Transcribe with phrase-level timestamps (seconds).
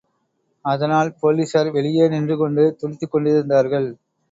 [0.65, 3.89] அதனால் போலீசார் வெளியே நின்று கொண்டு துடித்துக் கொண்டிருந்தார்கள்.